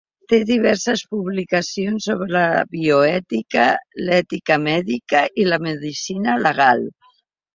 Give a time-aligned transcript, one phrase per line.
[0.31, 3.67] Té diverses publicacions sobre la bioètica,
[4.07, 6.83] l'ètica mèdica i la medicina legal.